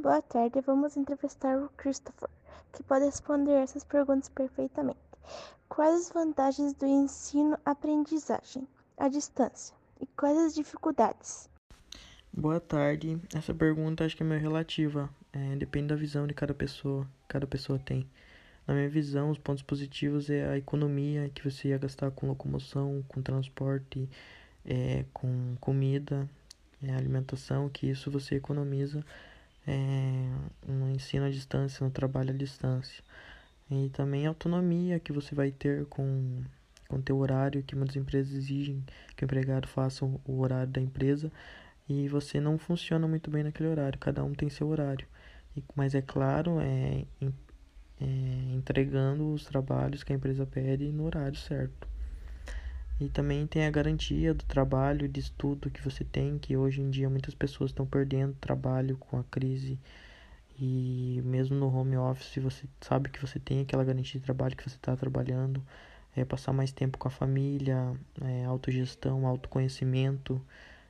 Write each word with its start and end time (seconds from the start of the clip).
Boa 0.00 0.22
tarde, 0.22 0.60
vamos 0.60 0.96
entrevistar 0.96 1.58
o 1.58 1.68
Christopher, 1.70 2.28
que 2.72 2.84
pode 2.84 3.04
responder 3.04 3.50
essas 3.50 3.82
perguntas 3.82 4.28
perfeitamente. 4.28 5.00
Quais 5.68 6.02
as 6.02 6.12
vantagens 6.12 6.72
do 6.72 6.86
ensino-aprendizagem 6.86 8.68
à 8.96 9.08
distância 9.08 9.74
e 10.00 10.06
quais 10.16 10.38
as 10.38 10.54
dificuldades? 10.54 11.50
Boa 12.32 12.60
tarde. 12.60 13.20
Essa 13.34 13.52
pergunta 13.52 14.04
acho 14.04 14.16
que 14.16 14.22
é 14.22 14.26
meio 14.26 14.40
relativa. 14.40 15.10
É, 15.32 15.56
depende 15.56 15.88
da 15.88 15.96
visão 15.96 16.28
de 16.28 16.32
cada 16.32 16.54
pessoa. 16.54 17.04
Cada 17.26 17.48
pessoa 17.48 17.76
tem. 17.76 18.08
Na 18.68 18.74
minha 18.74 18.88
visão, 18.88 19.30
os 19.30 19.38
pontos 19.38 19.64
positivos 19.64 20.30
é 20.30 20.48
a 20.48 20.56
economia 20.56 21.28
que 21.30 21.42
você 21.42 21.70
ia 21.70 21.78
gastar 21.78 22.12
com 22.12 22.28
locomoção, 22.28 23.04
com 23.08 23.20
transporte, 23.20 24.08
é, 24.64 25.04
com 25.12 25.56
comida, 25.60 26.30
é, 26.80 26.94
alimentação, 26.94 27.68
que 27.68 27.90
isso 27.90 28.12
você 28.12 28.36
economiza 28.36 29.04
é, 29.68 30.66
no 30.66 30.90
ensino 30.90 31.26
à 31.26 31.30
distância, 31.30 31.84
no 31.84 31.90
trabalho 31.90 32.30
à 32.30 32.36
distância. 32.36 33.04
E 33.70 33.90
também 33.90 34.26
a 34.26 34.30
autonomia 34.30 34.98
que 34.98 35.12
você 35.12 35.34
vai 35.34 35.52
ter 35.52 35.84
com 35.86 36.42
com 36.88 37.02
teu 37.02 37.18
horário, 37.18 37.62
que 37.62 37.76
muitas 37.76 37.96
empresas 37.96 38.32
exigem 38.32 38.82
que 39.14 39.22
o 39.22 39.26
empregado 39.26 39.68
faça 39.68 40.04
o 40.04 40.40
horário 40.40 40.72
da 40.72 40.80
empresa 40.80 41.30
e 41.88 42.08
você 42.08 42.40
não 42.40 42.58
funciona 42.58 43.06
muito 43.06 43.30
bem 43.30 43.42
naquele 43.44 43.68
horário, 43.68 43.98
cada 43.98 44.24
um 44.24 44.34
tem 44.34 44.48
seu 44.48 44.68
horário. 44.68 45.06
E, 45.56 45.62
mas 45.76 45.94
é 45.94 46.02
claro, 46.02 46.58
é, 46.60 47.04
é, 48.00 48.04
entregando 48.54 49.32
os 49.32 49.44
trabalhos 49.44 50.02
que 50.02 50.12
a 50.12 50.16
empresa 50.16 50.46
pede 50.46 50.90
no 50.90 51.04
horário 51.04 51.38
certo. 51.38 51.88
E 53.00 53.08
também 53.08 53.46
tem 53.46 53.64
a 53.64 53.70
garantia 53.70 54.34
do 54.34 54.44
trabalho 54.44 55.08
de 55.08 55.20
estudo 55.20 55.70
que 55.70 55.82
você 55.82 56.04
tem, 56.04 56.38
que 56.38 56.56
hoje 56.56 56.80
em 56.80 56.90
dia 56.90 57.08
muitas 57.08 57.34
pessoas 57.34 57.70
estão 57.70 57.86
perdendo 57.86 58.34
trabalho 58.40 58.96
com 58.96 59.18
a 59.18 59.24
crise. 59.24 59.78
E 60.60 61.22
mesmo 61.24 61.56
no 61.56 61.72
home 61.72 61.96
office, 61.96 62.42
você 62.42 62.66
sabe 62.80 63.08
que 63.10 63.20
você 63.20 63.38
tem 63.38 63.60
aquela 63.60 63.84
garantia 63.84 64.18
de 64.18 64.24
trabalho 64.24 64.56
que 64.56 64.68
você 64.68 64.76
está 64.76 64.96
trabalhando, 64.96 65.62
é 66.16 66.24
passar 66.24 66.52
mais 66.52 66.72
tempo 66.72 66.98
com 66.98 67.06
a 67.06 67.10
família, 67.10 67.94
é, 68.20 68.44
autogestão, 68.44 69.26
autoconhecimento 69.26 70.40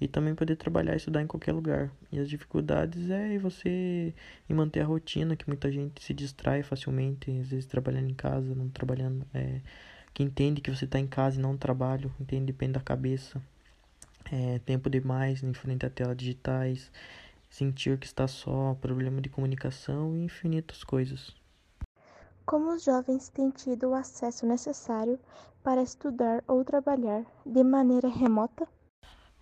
e 0.00 0.08
também 0.08 0.34
poder 0.34 0.56
trabalhar 0.56 0.94
e 0.94 0.96
estudar 0.96 1.20
em 1.22 1.26
qualquer 1.26 1.52
lugar. 1.52 1.90
E 2.10 2.18
as 2.18 2.28
dificuldades 2.28 3.10
é 3.10 3.38
você 3.38 4.14
em 4.48 4.54
manter 4.54 4.80
a 4.80 4.86
rotina, 4.86 5.36
que 5.36 5.46
muita 5.46 5.70
gente 5.70 6.02
se 6.02 6.14
distrai 6.14 6.62
facilmente, 6.62 7.30
às 7.38 7.48
vezes 7.48 7.66
trabalhando 7.66 8.08
em 8.08 8.14
casa, 8.14 8.54
não 8.54 8.68
trabalhando, 8.70 9.26
é, 9.34 9.60
que 10.12 10.22
entende 10.22 10.60
que 10.60 10.70
você 10.70 10.84
está 10.84 10.98
em 10.98 11.06
casa 11.06 11.38
e 11.38 11.42
não 11.42 11.52
no 11.52 11.58
trabalho, 11.58 12.12
entende, 12.20 12.46
depende 12.46 12.72
da 12.72 12.80
cabeça. 12.80 13.40
É, 14.30 14.58
tempo 14.60 14.88
demais 14.88 15.42
em 15.42 15.52
frente 15.52 15.84
à 15.84 15.90
tela 15.90 16.14
digitais, 16.14 16.90
sentir 17.48 17.98
que 17.98 18.06
está 18.06 18.28
só, 18.28 18.76
problema 18.80 19.20
de 19.20 19.28
comunicação 19.28 20.16
e 20.16 20.24
infinitas 20.24 20.84
coisas. 20.84 21.34
Como 22.46 22.72
os 22.72 22.84
jovens 22.84 23.28
têm 23.28 23.50
tido 23.50 23.90
o 23.90 23.94
acesso 23.94 24.46
necessário 24.46 25.18
para 25.62 25.82
estudar 25.82 26.42
ou 26.46 26.64
trabalhar 26.64 27.24
de 27.44 27.62
maneira 27.62 28.08
remota? 28.08 28.66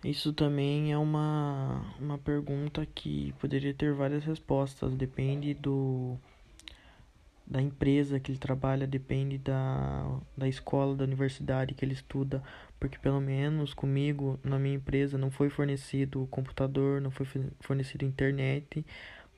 Isso 0.03 0.31
também 0.31 0.93
é 0.93 0.97
uma, 0.97 1.83
uma 1.99 2.17
pergunta 2.17 2.85
que 2.85 3.33
poderia 3.33 3.73
ter 3.73 3.93
várias 3.93 4.23
respostas. 4.23 4.95
Depende 4.95 5.53
do 5.53 6.17
da 7.49 7.61
empresa 7.61 8.19
que 8.19 8.31
ele 8.31 8.37
trabalha, 8.37 8.85
depende 8.85 9.39
da, 9.39 10.19
da 10.37 10.47
escola, 10.47 10.95
da 10.95 11.03
universidade 11.03 11.73
que 11.73 11.83
ele 11.83 11.93
estuda, 11.93 12.43
porque 12.79 12.99
pelo 12.99 13.19
menos 13.19 13.73
comigo, 13.73 14.39
na 14.43 14.59
minha 14.59 14.75
empresa, 14.75 15.17
não 15.17 15.31
foi 15.31 15.49
fornecido 15.49 16.27
computador, 16.29 17.01
não 17.01 17.09
foi 17.09 17.25
fornecido 17.59 18.05
internet 18.05 18.85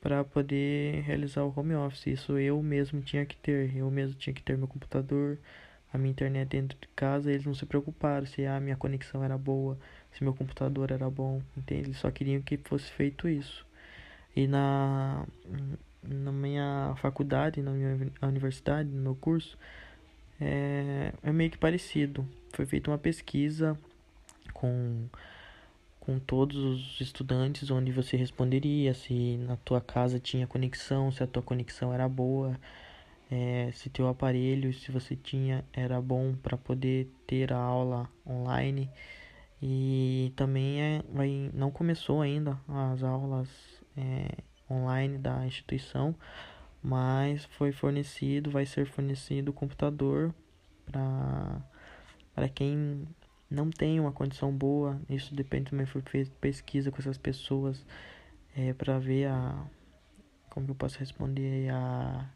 para 0.00 0.22
poder 0.24 1.02
realizar 1.02 1.42
o 1.44 1.52
home 1.56 1.74
office. 1.74 2.06
Isso 2.06 2.38
eu 2.38 2.62
mesmo 2.62 3.00
tinha 3.00 3.24
que 3.24 3.36
ter, 3.36 3.74
eu 3.74 3.90
mesmo 3.90 4.14
tinha 4.14 4.34
que 4.34 4.42
ter 4.42 4.58
meu 4.58 4.68
computador, 4.68 5.38
a 5.92 5.96
minha 5.96 6.10
internet 6.10 6.48
dentro 6.48 6.78
de 6.78 6.88
casa, 6.88 7.30
eles 7.30 7.46
não 7.46 7.54
se 7.54 7.64
preocuparam 7.64 8.26
se 8.26 8.44
a 8.44 8.60
minha 8.60 8.76
conexão 8.76 9.24
era 9.24 9.38
boa, 9.38 9.78
se 10.10 10.22
meu 10.22 10.34
computador 10.34 10.90
era 10.90 11.08
bom, 11.10 11.40
entende? 11.56 11.88
Eles 11.88 11.98
só 11.98 12.10
queriam 12.10 12.42
que 12.42 12.58
fosse 12.58 12.90
feito 12.90 13.28
isso. 13.28 13.66
E 14.34 14.46
na 14.46 15.26
na 16.02 16.32
minha 16.32 16.94
faculdade, 16.96 17.62
na 17.62 17.70
minha 17.70 18.10
universidade, 18.22 18.88
no 18.88 19.00
meu 19.00 19.14
curso, 19.14 19.56
é, 20.40 21.12
é 21.22 21.32
meio 21.32 21.50
que 21.50 21.58
parecido. 21.58 22.26
Foi 22.52 22.66
feita 22.66 22.90
uma 22.90 22.98
pesquisa 22.98 23.78
com, 24.52 25.06
com 26.00 26.18
todos 26.18 26.56
os 26.56 27.00
estudantes, 27.00 27.70
onde 27.70 27.92
você 27.92 28.16
responderia 28.16 28.92
se 28.94 29.36
na 29.38 29.56
tua 29.56 29.80
casa 29.80 30.18
tinha 30.18 30.46
conexão, 30.46 31.10
se 31.12 31.22
a 31.22 31.26
tua 31.26 31.42
conexão 31.42 31.92
era 31.92 32.08
boa, 32.08 32.58
é, 33.30 33.70
se 33.72 33.88
teu 33.88 34.08
aparelho, 34.08 34.72
se 34.74 34.90
você 34.92 35.16
tinha, 35.16 35.64
era 35.72 36.00
bom 36.00 36.34
para 36.34 36.56
poder 36.56 37.08
ter 37.26 37.52
a 37.52 37.58
aula 37.58 38.08
online. 38.26 38.90
E 39.62 40.32
também 40.34 40.82
é, 40.82 41.02
vai, 41.12 41.50
não 41.54 41.70
começou 41.70 42.20
ainda 42.20 42.58
as 42.68 43.02
aulas 43.04 43.48
é, 43.96 44.28
online 44.72 45.18
da 45.18 45.46
instituição, 45.46 46.14
mas 46.82 47.44
foi 47.44 47.72
fornecido, 47.72 48.50
vai 48.50 48.66
ser 48.66 48.86
fornecido 48.86 49.52
computador 49.52 50.34
para 50.86 51.60
para 52.34 52.48
quem 52.48 53.06
não 53.50 53.70
tem 53.70 54.00
uma 54.00 54.12
condição 54.12 54.50
boa. 54.50 54.98
Isso 55.08 55.34
depende 55.34 55.70
também 55.70 55.84
foi 55.84 56.00
feita 56.02 56.30
pesquisa 56.40 56.90
com 56.90 56.98
essas 56.98 57.18
pessoas 57.18 57.84
é, 58.56 58.72
para 58.72 58.98
ver 58.98 59.26
a 59.26 59.66
como 60.50 60.68
eu 60.70 60.74
posso 60.74 60.98
responder 60.98 61.70
a 61.70 62.28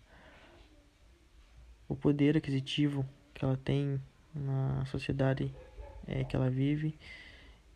o 1.89 1.95
poder 1.95 2.37
aquisitivo 2.37 3.07
que 3.35 3.45
ela 3.45 3.57
tem 3.57 4.01
na 4.35 4.85
sociedade 4.87 5.55
é, 6.07 6.25
que 6.25 6.35
ela 6.35 6.51
vive 6.51 6.99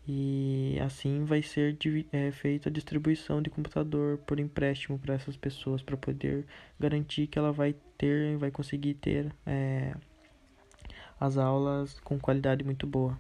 e 0.07 0.79
assim 0.85 1.25
vai 1.25 1.43
ser 1.43 1.77
é, 2.13 2.31
feita 2.33 2.69
a 2.69 2.73
distribuição 2.73 3.41
de 3.43 3.51
computador 3.51 4.19
por 4.19 4.41
empréstimo 4.41 4.99
para 4.99 5.15
essas 5.15 5.37
pessoas 5.37 5.83
para 5.83 5.97
poder 5.97 6.47
garantir 6.79 7.27
que 7.27 7.39
ela 7.39 7.53
vai 7.53 7.75
ter 7.99 8.37
vai 8.37 8.51
conseguir 8.51 8.95
ter 8.95 9.35
é, 9.47 9.95
as 11.21 11.37
aulas 11.37 12.01
com 12.01 12.19
qualidade 12.19 12.65
muito 12.65 12.87
boa. 12.87 13.19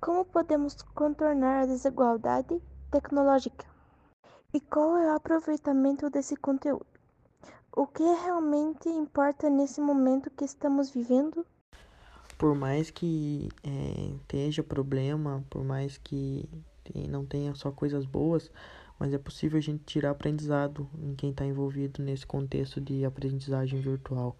Como 0.00 0.24
podemos 0.24 0.80
contornar 0.94 1.62
a 1.62 1.66
desigualdade 1.66 2.60
tecnológica? 2.90 3.66
E 4.52 4.60
qual 4.60 4.96
é 4.96 5.12
o 5.12 5.16
aproveitamento 5.16 6.10
desse 6.10 6.36
conteúdo? 6.36 6.86
O 7.72 7.86
que 7.86 8.02
realmente 8.02 8.88
importa 8.88 9.48
nesse 9.48 9.80
momento 9.80 10.30
que 10.30 10.44
estamos 10.44 10.90
vivendo 10.90 11.46
por 12.40 12.54
mais 12.54 12.90
que 12.90 13.50
é, 13.62 14.14
esteja 14.16 14.62
problema, 14.62 15.44
por 15.50 15.62
mais 15.62 15.98
que 15.98 16.48
não 17.06 17.26
tenha 17.26 17.54
só 17.54 17.70
coisas 17.70 18.06
boas, 18.06 18.50
mas 18.98 19.12
é 19.12 19.18
possível 19.18 19.58
a 19.58 19.60
gente 19.60 19.84
tirar 19.84 20.12
aprendizado 20.12 20.88
em 21.02 21.14
quem 21.14 21.32
está 21.32 21.44
envolvido 21.44 22.02
nesse 22.02 22.26
contexto 22.26 22.80
de 22.80 23.04
aprendizagem 23.04 23.78
virtual, 23.78 24.38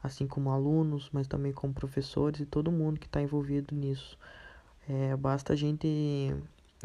assim 0.00 0.28
como 0.28 0.52
alunos, 0.52 1.10
mas 1.12 1.26
também 1.26 1.52
como 1.52 1.74
professores 1.74 2.38
e 2.38 2.46
todo 2.46 2.70
mundo 2.70 3.00
que 3.00 3.06
está 3.06 3.20
envolvido 3.20 3.74
nisso. 3.74 4.16
É, 4.88 5.16
basta 5.16 5.52
a 5.52 5.56
gente 5.56 6.32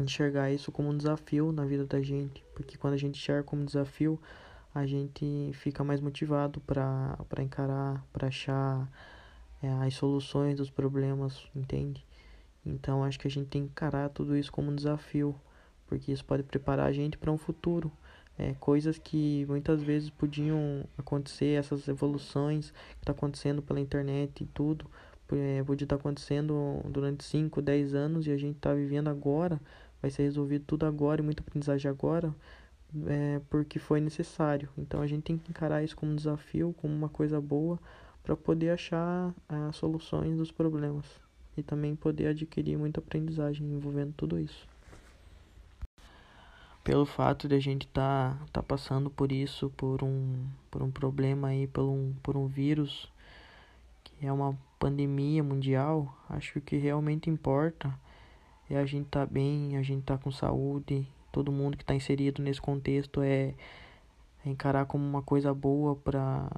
enxergar 0.00 0.50
isso 0.50 0.72
como 0.72 0.88
um 0.88 0.96
desafio 0.96 1.52
na 1.52 1.64
vida 1.64 1.86
da 1.86 2.02
gente, 2.02 2.44
porque 2.56 2.76
quando 2.76 2.94
a 2.94 2.98
gente 2.98 3.20
enxerga 3.20 3.44
como 3.44 3.64
desafio, 3.64 4.20
a 4.74 4.84
gente 4.84 5.52
fica 5.54 5.84
mais 5.84 6.00
motivado 6.00 6.60
para 6.60 7.16
encarar, 7.38 8.04
para 8.12 8.26
achar 8.26 8.90
é, 9.62 9.68
as 9.86 9.94
soluções 9.94 10.56
dos 10.56 10.70
problemas, 10.70 11.48
entende? 11.54 12.04
Então 12.64 13.04
acho 13.04 13.18
que 13.18 13.28
a 13.28 13.30
gente 13.30 13.48
tem 13.48 13.62
que 13.62 13.70
encarar 13.70 14.08
tudo 14.10 14.36
isso 14.36 14.50
como 14.50 14.70
um 14.70 14.74
desafio, 14.74 15.34
porque 15.86 16.12
isso 16.12 16.24
pode 16.24 16.42
preparar 16.42 16.86
a 16.86 16.92
gente 16.92 17.16
para 17.16 17.30
um 17.30 17.38
futuro. 17.38 17.92
É, 18.38 18.54
coisas 18.60 18.98
que 18.98 19.46
muitas 19.48 19.82
vezes 19.82 20.10
podiam 20.10 20.84
acontecer, 20.98 21.58
essas 21.58 21.88
evoluções 21.88 22.70
que 22.70 22.98
está 23.00 23.12
acontecendo 23.12 23.62
pela 23.62 23.80
internet 23.80 24.44
e 24.44 24.46
tudo, 24.46 24.90
é, 25.32 25.62
podia 25.64 25.84
estar 25.84 25.96
tá 25.96 26.00
acontecendo 26.00 26.82
durante 26.84 27.24
5, 27.24 27.62
10 27.62 27.94
anos 27.94 28.26
e 28.26 28.30
a 28.30 28.36
gente 28.36 28.56
está 28.56 28.74
vivendo 28.74 29.08
agora, 29.08 29.58
vai 30.02 30.10
ser 30.10 30.24
resolvido 30.24 30.64
tudo 30.66 30.84
agora 30.84 31.20
e 31.22 31.24
muita 31.24 31.42
aprendizagem 31.42 31.90
agora, 31.90 32.34
é, 33.06 33.40
porque 33.48 33.78
foi 33.78 34.00
necessário. 34.00 34.68
Então 34.76 35.00
a 35.00 35.06
gente 35.06 35.22
tem 35.22 35.38
que 35.38 35.50
encarar 35.50 35.82
isso 35.82 35.96
como 35.96 36.12
um 36.12 36.16
desafio, 36.16 36.74
como 36.78 36.94
uma 36.94 37.08
coisa 37.08 37.40
boa, 37.40 37.78
para 38.26 38.36
poder 38.36 38.70
achar 38.70 39.32
as 39.48 39.56
eh, 39.56 39.72
soluções 39.72 40.36
dos 40.36 40.50
problemas 40.50 41.06
e 41.56 41.62
também 41.62 41.94
poder 41.94 42.26
adquirir 42.26 42.76
muita 42.76 42.98
aprendizagem 42.98 43.64
envolvendo 43.64 44.12
tudo 44.16 44.36
isso. 44.36 44.66
Pelo 46.82 47.06
fato 47.06 47.46
de 47.46 47.54
a 47.54 47.60
gente 47.60 47.86
estar 47.86 48.36
tá, 48.36 48.46
tá 48.54 48.62
passando 48.64 49.08
por 49.08 49.30
isso, 49.30 49.70
por 49.76 50.02
um, 50.02 50.44
por 50.72 50.82
um 50.82 50.90
problema 50.90 51.48
aí, 51.48 51.68
por 51.68 51.84
um, 51.84 52.12
por 52.20 52.36
um 52.36 52.48
vírus 52.48 53.08
que 54.02 54.26
é 54.26 54.32
uma 54.32 54.58
pandemia 54.76 55.44
mundial, 55.44 56.12
acho 56.28 56.54
que 56.54 56.58
o 56.58 56.62
que 56.62 56.76
realmente 56.76 57.30
importa 57.30 57.94
é 58.68 58.76
a 58.76 58.84
gente 58.84 59.06
tá 59.06 59.24
bem, 59.24 59.76
a 59.76 59.82
gente 59.82 60.02
tá 60.02 60.18
com 60.18 60.32
saúde, 60.32 61.06
todo 61.30 61.52
mundo 61.52 61.76
que 61.76 61.84
está 61.84 61.94
inserido 61.94 62.42
nesse 62.42 62.60
contexto 62.60 63.22
é, 63.22 63.54
é 64.44 64.50
encarar 64.50 64.84
como 64.86 65.04
uma 65.04 65.22
coisa 65.22 65.54
boa 65.54 65.94
para 65.94 66.50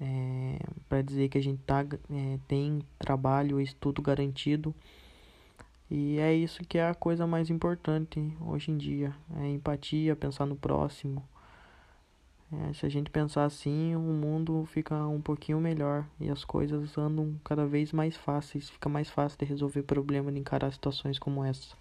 é, 0.00 0.58
para 0.88 1.02
dizer 1.02 1.28
que 1.28 1.38
a 1.38 1.42
gente 1.42 1.62
tá, 1.62 1.80
é, 1.80 2.38
tem 2.46 2.82
trabalho, 2.98 3.60
estudo 3.60 4.02
garantido. 4.02 4.74
E 5.90 6.18
é 6.18 6.34
isso 6.34 6.64
que 6.64 6.78
é 6.78 6.88
a 6.88 6.94
coisa 6.94 7.26
mais 7.26 7.48
importante 7.48 8.20
hoje 8.40 8.70
em 8.70 8.76
dia: 8.76 9.14
é 9.36 9.48
empatia, 9.48 10.16
pensar 10.16 10.46
no 10.46 10.56
próximo. 10.56 11.22
É, 12.52 12.72
se 12.74 12.86
a 12.86 12.88
gente 12.88 13.10
pensar 13.10 13.44
assim, 13.44 13.96
o 13.96 14.00
mundo 14.00 14.64
fica 14.66 14.94
um 15.06 15.20
pouquinho 15.20 15.60
melhor 15.60 16.06
e 16.20 16.30
as 16.30 16.44
coisas 16.44 16.96
andam 16.96 17.34
cada 17.44 17.66
vez 17.66 17.92
mais 17.92 18.16
fáceis. 18.16 18.70
Fica 18.70 18.88
mais 18.88 19.10
fácil 19.10 19.38
de 19.38 19.44
resolver 19.44 19.82
problemas, 19.82 20.32
de 20.32 20.40
encarar 20.40 20.72
situações 20.72 21.18
como 21.18 21.44
essa. 21.44 21.76